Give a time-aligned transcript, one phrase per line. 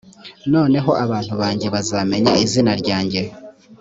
[0.53, 3.21] noneho abantu banjye bazamenya izina ryanjye